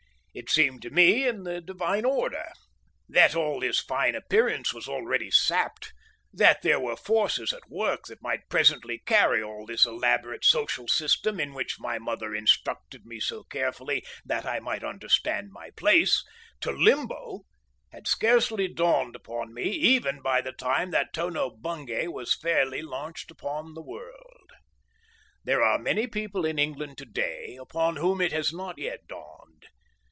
It 0.33 0.49
seemed 0.49 0.81
to 0.83 0.89
be 0.89 1.27
in 1.27 1.43
the 1.43 1.59
divine 1.59 2.05
order. 2.05 2.53
That 3.09 3.35
all 3.35 3.59
this 3.59 3.81
fine 3.81 4.15
appearance 4.15 4.73
was 4.73 4.87
already 4.87 5.29
sapped, 5.29 5.91
that 6.31 6.61
there 6.61 6.79
were 6.79 6.95
forces 6.95 7.51
at 7.51 7.69
work 7.69 8.05
that 8.05 8.21
might 8.21 8.47
presently 8.47 8.99
carry 9.05 9.43
all 9.43 9.65
this 9.65 9.85
elaborate 9.85 10.45
social 10.45 10.87
system 10.87 11.37
in 11.41 11.53
which 11.53 11.81
my 11.81 11.99
mother 11.99 12.33
instructed 12.33 13.05
me 13.05 13.19
so 13.19 13.43
carefully 13.43 14.05
that 14.23 14.45
I 14.45 14.61
might 14.61 14.85
understand 14.85 15.49
my 15.51 15.69
"place," 15.71 16.23
to 16.61 16.71
Limbo, 16.71 17.41
had 17.91 18.07
scarcely 18.07 18.69
dawned 18.73 19.17
upon 19.17 19.53
me 19.53 19.63
even 19.71 20.21
by 20.21 20.39
the 20.39 20.53
time 20.53 20.91
that 20.91 21.11
Tono 21.11 21.49
Bungay 21.49 22.07
was 22.07 22.35
fairly 22.37 22.81
launched 22.81 23.31
upon 23.31 23.73
the 23.73 23.83
world. 23.83 24.49
There 25.43 25.61
are 25.61 25.77
many 25.77 26.07
people 26.07 26.45
in 26.45 26.57
England 26.57 26.97
to 26.99 27.05
day 27.05 27.57
upon 27.59 27.97
whom 27.97 28.21
it 28.21 28.31
has 28.31 28.53
not 28.53 28.77
yet 28.77 29.07
dawned. 29.07 29.39